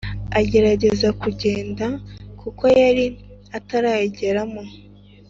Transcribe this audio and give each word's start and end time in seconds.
agerageza 0.39 1.07
kugenda 1.21 1.87
kuko 2.41 2.63
yari 2.79 3.05
atarayigeramo. 3.57 4.63